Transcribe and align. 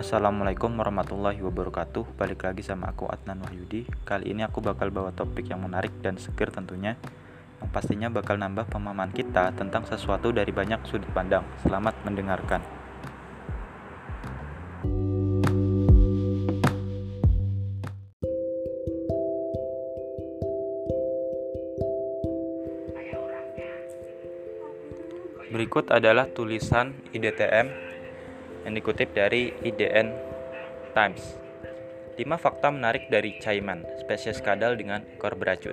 Assalamualaikum 0.00 0.80
warahmatullahi 0.80 1.44
wabarakatuh. 1.44 2.16
Balik 2.16 2.48
lagi 2.48 2.64
sama 2.64 2.88
aku 2.88 3.04
Adnan 3.04 3.44
Wahyudi. 3.44 3.84
Kali 4.08 4.32
ini 4.32 4.40
aku 4.40 4.64
bakal 4.64 4.88
bawa 4.88 5.12
topik 5.12 5.52
yang 5.52 5.60
menarik 5.60 5.92
dan 6.00 6.16
seger 6.16 6.48
tentunya 6.48 6.96
Yang 7.60 7.68
pastinya 7.68 8.08
bakal 8.08 8.40
nambah 8.40 8.64
pemahaman 8.72 9.12
kita 9.12 9.52
tentang 9.52 9.84
sesuatu 9.84 10.32
dari 10.32 10.48
banyak 10.56 10.88
sudut 10.88 11.04
pandang. 11.12 11.44
Selamat 11.60 11.92
mendengarkan. 12.08 12.64
Berikut 25.52 25.92
adalah 25.92 26.24
tulisan 26.32 26.96
IDTM 27.12 27.89
yang 28.64 28.74
dikutip 28.76 29.12
dari 29.16 29.54
IDN 29.64 30.12
Times. 30.92 31.40
5 32.20 32.36
fakta 32.36 32.68
menarik 32.68 33.08
dari 33.08 33.40
caiman, 33.40 33.80
spesies 34.04 34.44
kadal 34.44 34.76
dengan 34.76 35.00
ekor 35.16 35.32
beracun. 35.40 35.72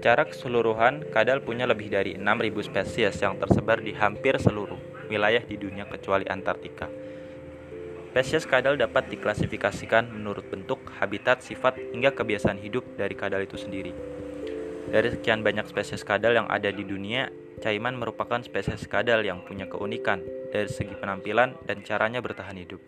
Secara 0.00 0.26
keseluruhan, 0.26 1.06
kadal 1.12 1.44
punya 1.44 1.68
lebih 1.68 1.92
dari 1.92 2.16
6.000 2.16 2.66
spesies 2.66 3.20
yang 3.20 3.36
tersebar 3.36 3.78
di 3.84 3.94
hampir 3.94 4.34
seluruh 4.40 4.80
wilayah 5.06 5.44
di 5.44 5.54
dunia 5.60 5.86
kecuali 5.86 6.24
Antartika. 6.26 6.88
Spesies 8.10 8.42
kadal 8.42 8.74
dapat 8.74 9.06
diklasifikasikan 9.06 10.10
menurut 10.10 10.48
bentuk, 10.50 10.82
habitat, 10.98 11.46
sifat, 11.46 11.78
hingga 11.94 12.10
kebiasaan 12.10 12.58
hidup 12.58 12.82
dari 12.98 13.14
kadal 13.14 13.46
itu 13.46 13.54
sendiri. 13.54 13.94
Dari 14.90 15.14
sekian 15.14 15.46
banyak 15.46 15.70
spesies 15.70 16.02
kadal 16.02 16.34
yang 16.34 16.50
ada 16.50 16.74
di 16.74 16.82
dunia, 16.82 17.30
caiman 17.62 17.94
merupakan 17.94 18.42
spesies 18.42 18.90
kadal 18.90 19.22
yang 19.22 19.46
punya 19.46 19.70
keunikan 19.70 20.26
dari 20.50 20.68
segi 20.68 20.92
penampilan 20.94 21.64
dan 21.64 21.82
caranya 21.86 22.18
bertahan 22.18 22.58
hidup. 22.58 22.82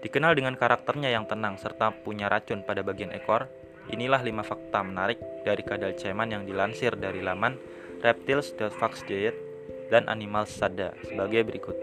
Dikenal 0.00 0.36
dengan 0.36 0.56
karakternya 0.56 1.12
yang 1.12 1.24
tenang 1.30 1.56
serta 1.56 1.92
punya 2.04 2.28
racun 2.28 2.64
pada 2.64 2.80
bagian 2.84 3.12
ekor, 3.12 3.48
inilah 3.92 4.20
lima 4.20 4.44
fakta 4.44 4.80
menarik 4.84 5.20
dari 5.46 5.62
kadal 5.64 5.96
caiman 5.96 6.28
yang 6.28 6.42
dilansir 6.44 6.96
dari 6.96 7.20
laman 7.20 7.56
reptiles.fox.diet 8.00 9.36
dan 9.92 10.08
Animal 10.08 10.48
Sada 10.48 10.96
sebagai 11.04 11.44
berikut. 11.44 11.76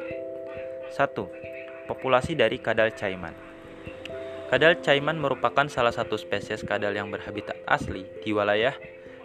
1. 0.95 1.87
Populasi 1.91 2.33
dari 2.33 2.57
kadal 2.57 2.95
caiman. 2.95 3.35
Kadal 4.47 4.79
caiman 4.79 5.19
merupakan 5.19 5.67
salah 5.67 5.91
satu 5.91 6.15
spesies 6.15 6.63
kadal 6.63 6.95
yang 6.95 7.11
berhabitat 7.11 7.59
asli 7.67 8.07
di 8.23 8.31
wilayah 8.31 8.71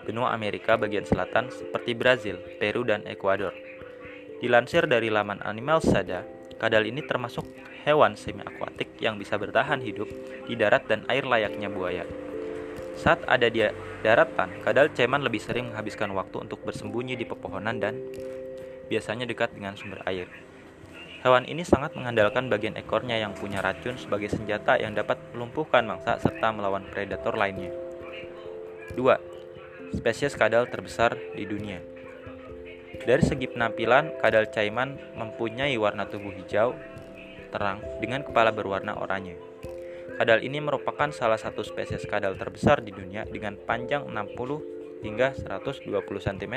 benua 0.03 0.35
Amerika 0.35 0.75
bagian 0.75 1.07
selatan 1.07 1.47
seperti 1.55 1.95
Brazil, 1.95 2.43
Peru, 2.59 2.83
dan 2.83 3.07
Ekuador. 3.07 3.55
Dilansir 4.43 4.91
dari 4.91 5.07
laman 5.07 5.39
Animal 5.47 5.79
Sada, 5.79 6.27
kadal 6.59 6.91
ini 6.91 6.99
termasuk 7.07 7.47
hewan 7.87 8.19
semi-akuatik 8.19 8.99
yang 8.99 9.15
bisa 9.15 9.39
bertahan 9.39 9.79
hidup 9.79 10.11
di 10.51 10.59
darat 10.59 10.83
dan 10.91 11.07
air 11.07 11.23
layaknya 11.23 11.71
buaya. 11.71 12.03
Saat 12.99 13.23
ada 13.31 13.47
di 13.47 13.63
daratan, 14.03 14.51
kadal 14.67 14.91
ceman 14.91 15.23
lebih 15.23 15.39
sering 15.39 15.71
menghabiskan 15.71 16.11
waktu 16.11 16.43
untuk 16.43 16.59
bersembunyi 16.67 17.15
di 17.15 17.23
pepohonan 17.23 17.79
dan 17.79 17.95
biasanya 18.91 19.31
dekat 19.31 19.55
dengan 19.55 19.79
sumber 19.79 20.03
air. 20.11 20.27
Hewan 21.23 21.47
ini 21.47 21.63
sangat 21.63 21.95
mengandalkan 21.95 22.51
bagian 22.51 22.75
ekornya 22.75 23.23
yang 23.23 23.39
punya 23.39 23.63
racun 23.63 23.95
sebagai 23.95 24.27
senjata 24.27 24.75
yang 24.75 24.91
dapat 24.91 25.23
melumpuhkan 25.39 25.87
mangsa 25.87 26.19
serta 26.19 26.51
melawan 26.51 26.83
predator 26.91 27.39
lainnya. 27.39 27.71
2 28.99 29.07
spesies 29.95 30.35
kadal 30.35 30.67
terbesar 30.67 31.15
di 31.39 31.47
dunia. 31.47 31.92
Dari 33.01 33.25
segi 33.25 33.49
penampilan, 33.49 34.21
kadal 34.21 34.53
caiman 34.53 35.01
mempunyai 35.17 35.73
warna 35.81 36.05
tubuh 36.05 36.29
hijau 36.37 36.77
terang 37.49 37.81
dengan 38.05 38.21
kepala 38.21 38.53
berwarna 38.53 38.97
oranye. 39.01 39.41
Kadal 40.21 40.45
ini 40.45 40.61
merupakan 40.61 41.09
salah 41.13 41.41
satu 41.41 41.65
spesies 41.65 42.05
kadal 42.05 42.37
terbesar 42.37 42.85
di 42.85 42.93
dunia 42.93 43.25
dengan 43.25 43.57
panjang 43.57 44.05
60 44.09 45.05
hingga 45.05 45.33
120 45.37 45.89
cm 46.01 46.55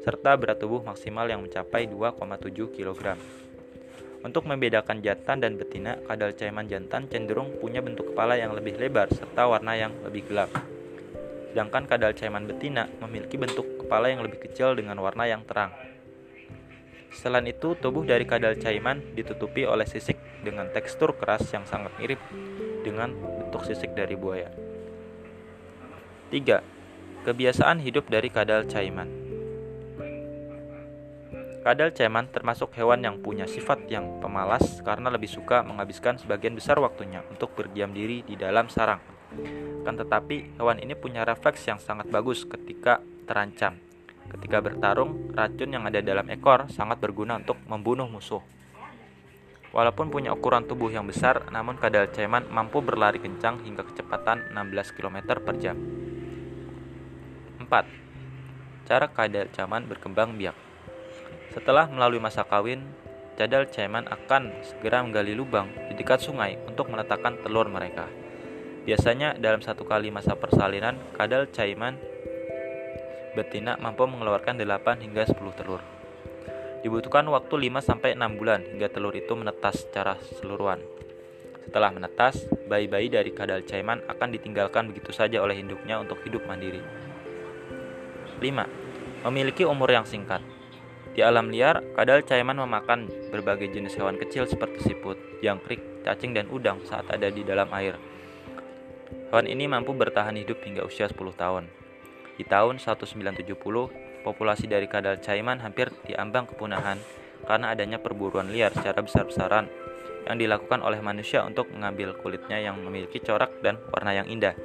serta 0.00 0.30
berat 0.40 0.56
tubuh 0.56 0.80
maksimal 0.80 1.28
yang 1.28 1.44
mencapai 1.44 1.84
2,7 1.88 2.72
kg. 2.72 3.16
Untuk 4.20 4.44
membedakan 4.44 5.00
jantan 5.00 5.40
dan 5.40 5.56
betina, 5.56 5.96
kadal 6.04 6.36
caiman 6.36 6.68
jantan 6.68 7.08
cenderung 7.08 7.56
punya 7.60 7.80
bentuk 7.80 8.12
kepala 8.12 8.36
yang 8.36 8.52
lebih 8.52 8.76
lebar 8.76 9.08
serta 9.12 9.48
warna 9.48 9.76
yang 9.76 9.92
lebih 10.04 10.28
gelap 10.28 10.52
sedangkan 11.50 11.82
kadal 11.90 12.14
caiman 12.14 12.46
betina 12.46 12.86
memiliki 13.02 13.34
bentuk 13.34 13.66
kepala 13.90 14.06
yang 14.06 14.22
lebih 14.22 14.46
kecil 14.46 14.78
dengan 14.78 15.02
warna 15.02 15.26
yang 15.26 15.42
terang. 15.42 15.74
Selain 17.10 17.42
itu, 17.50 17.74
tubuh 17.74 18.06
dari 18.06 18.22
kadal 18.22 18.54
caiman 18.54 19.02
ditutupi 19.18 19.66
oleh 19.66 19.82
sisik 19.82 20.14
dengan 20.46 20.70
tekstur 20.70 21.18
keras 21.18 21.42
yang 21.50 21.66
sangat 21.66 21.90
mirip 21.98 22.22
dengan 22.86 23.10
bentuk 23.18 23.66
sisik 23.66 23.90
dari 23.98 24.14
buaya. 24.14 24.46
3. 26.30 27.26
Kebiasaan 27.26 27.82
hidup 27.82 28.06
dari 28.06 28.30
kadal 28.30 28.62
caiman 28.70 29.10
Kadal 31.66 31.90
caiman 31.90 32.30
termasuk 32.30 32.70
hewan 32.78 33.02
yang 33.02 33.18
punya 33.18 33.50
sifat 33.50 33.90
yang 33.90 34.22
pemalas 34.22 34.78
karena 34.86 35.10
lebih 35.10 35.26
suka 35.26 35.66
menghabiskan 35.66 36.14
sebagian 36.14 36.54
besar 36.54 36.78
waktunya 36.78 37.26
untuk 37.26 37.58
berdiam 37.58 37.90
diri 37.90 38.22
di 38.22 38.38
dalam 38.38 38.70
sarang 38.70 39.02
kan 39.80 39.94
tetapi, 39.96 40.58
hewan 40.58 40.82
ini 40.82 40.98
punya 40.98 41.22
refleks 41.22 41.62
yang 41.64 41.78
sangat 41.78 42.10
bagus 42.10 42.44
ketika 42.44 43.00
terancam. 43.30 43.78
Ketika 44.26 44.58
bertarung, 44.58 45.30
racun 45.30 45.70
yang 45.70 45.86
ada 45.86 46.02
dalam 46.02 46.26
ekor 46.26 46.66
sangat 46.66 46.98
berguna 46.98 47.38
untuk 47.38 47.62
membunuh 47.70 48.10
musuh. 48.10 48.42
Walaupun 49.70 50.10
punya 50.10 50.34
ukuran 50.34 50.66
tubuh 50.66 50.90
yang 50.90 51.06
besar, 51.06 51.46
namun 51.54 51.78
kadal 51.78 52.10
caiman 52.10 52.42
mampu 52.50 52.82
berlari 52.82 53.22
kencang 53.22 53.62
hingga 53.62 53.86
kecepatan 53.86 54.50
16 54.50 54.94
km 54.98 55.38
per 55.38 55.54
jam. 55.62 55.78
4. 57.62 57.70
Cara 58.90 59.06
kadal 59.06 59.46
caiman 59.54 59.86
berkembang 59.86 60.34
biak 60.34 60.58
Setelah 61.54 61.86
melalui 61.86 62.18
masa 62.18 62.42
kawin, 62.42 62.82
cadal 63.38 63.70
caiman 63.70 64.10
akan 64.10 64.50
segera 64.66 65.06
menggali 65.06 65.38
lubang 65.38 65.70
di 65.86 65.94
dekat 65.94 66.18
sungai 66.18 66.58
untuk 66.66 66.90
meletakkan 66.90 67.38
telur 67.38 67.70
mereka. 67.70 68.10
Biasanya 68.82 69.38
dalam 69.38 69.62
satu 69.62 69.86
kali 69.86 70.10
masa 70.10 70.34
persalinan, 70.34 70.98
kadal 71.14 71.46
caiman 71.54 71.94
betina 73.34 73.78
mampu 73.78 74.06
mengeluarkan 74.06 74.58
8 74.58 75.04
hingga 75.04 75.26
10 75.26 75.58
telur. 75.58 75.82
Dibutuhkan 76.80 77.28
waktu 77.28 77.68
5-6 77.68 78.16
bulan 78.40 78.64
hingga 78.64 78.88
telur 78.88 79.12
itu 79.12 79.36
menetas 79.36 79.84
secara 79.84 80.16
seluruhan. 80.40 80.80
Setelah 81.68 81.92
menetas, 81.92 82.48
bayi-bayi 82.66 83.12
dari 83.12 83.30
kadal 83.30 83.62
caiman 83.62 84.00
akan 84.08 84.28
ditinggalkan 84.32 84.90
begitu 84.90 85.12
saja 85.12 85.38
oleh 85.44 85.60
induknya 85.60 86.00
untuk 86.00 86.18
hidup 86.24 86.42
mandiri. 86.48 86.80
5. 88.40 89.28
Memiliki 89.28 89.68
umur 89.68 89.92
yang 89.92 90.08
singkat. 90.08 90.40
Di 91.12 91.20
alam 91.20 91.52
liar, 91.52 91.84
kadal 91.92 92.24
caiman 92.24 92.56
memakan 92.56 93.06
berbagai 93.28 93.70
jenis 93.70 93.94
hewan 94.00 94.16
kecil 94.16 94.48
seperti 94.48 94.88
siput, 94.88 95.20
jangkrik, 95.44 96.02
cacing, 96.02 96.32
dan 96.32 96.48
udang 96.48 96.80
saat 96.88 97.06
ada 97.12 97.28
di 97.28 97.44
dalam 97.44 97.68
air. 97.76 98.00
Hewan 99.28 99.46
ini 99.46 99.68
mampu 99.68 99.92
bertahan 99.92 100.34
hidup 100.40 100.64
hingga 100.64 100.82
usia 100.88 101.06
10 101.06 101.18
tahun. 101.36 101.68
Di 102.40 102.48
tahun 102.48 102.80
1970, 102.80 103.52
populasi 104.24 104.64
dari 104.64 104.88
kadal 104.88 105.20
caiman 105.20 105.60
hampir 105.60 105.92
diambang 106.08 106.48
kepunahan 106.48 106.96
karena 107.44 107.76
adanya 107.76 108.00
perburuan 108.00 108.48
liar 108.48 108.72
secara 108.72 109.04
besar-besaran 109.04 109.68
yang 110.24 110.40
dilakukan 110.40 110.80
oleh 110.80 111.04
manusia 111.04 111.44
untuk 111.44 111.68
mengambil 111.68 112.16
kulitnya 112.16 112.56
yang 112.56 112.80
memiliki 112.80 113.20
corak 113.20 113.60
dan 113.60 113.76
warna 113.92 114.16
yang 114.16 114.24
indah. 114.24 114.56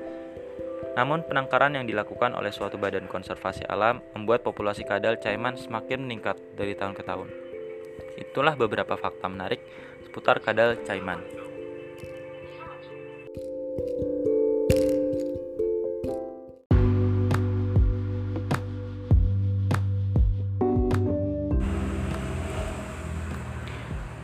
Namun, 0.96 1.28
penangkaran 1.28 1.76
yang 1.76 1.84
dilakukan 1.84 2.32
oleh 2.40 2.56
suatu 2.56 2.80
badan 2.80 3.12
konservasi 3.12 3.68
alam 3.68 4.00
membuat 4.16 4.48
populasi 4.48 4.88
kadal 4.88 5.20
caiman 5.20 5.60
semakin 5.60 6.08
meningkat 6.08 6.40
dari 6.56 6.80
tahun 6.80 6.96
ke 6.96 7.04
tahun. 7.04 7.28
Itulah 8.16 8.56
beberapa 8.56 8.96
fakta 8.96 9.28
menarik 9.28 9.60
seputar 10.08 10.40
kadal 10.40 10.80
caiman. 10.88 11.20